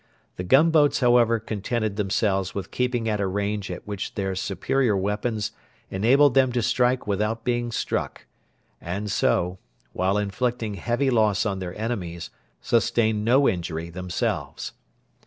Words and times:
The 0.37 0.43
gunboats, 0.43 0.99
however, 1.01 1.37
contented 1.39 1.95
themselves 1.95 2.55
with 2.55 2.71
keeping 2.71 3.07
at 3.07 3.21
a 3.21 3.27
range 3.27 3.69
at 3.69 3.85
which 3.85 4.15
their 4.15 4.33
superior 4.33 4.97
weapons 4.97 5.51
enabled 5.91 6.33
them 6.33 6.51
to 6.53 6.63
strike 6.63 7.05
without 7.05 7.43
being 7.43 7.71
struck, 7.71 8.25
and 8.81 9.11
so, 9.11 9.59
while 9.93 10.17
inflicting 10.17 10.73
heavy 10.73 11.11
loss 11.11 11.45
on 11.45 11.59
their 11.59 11.79
enemies, 11.79 12.31
sustained 12.61 13.23
no 13.23 13.47
injury 13.47 13.91
themselves. 13.91 14.71